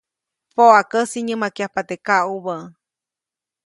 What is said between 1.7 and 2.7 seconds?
teʼ kaʼubä.